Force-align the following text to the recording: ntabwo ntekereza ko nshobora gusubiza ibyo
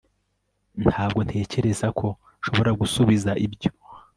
ntabwo 0.87 1.19
ntekereza 1.27 1.87
ko 1.99 2.07
nshobora 2.39 2.71
gusubiza 2.81 3.31
ibyo 3.45 3.69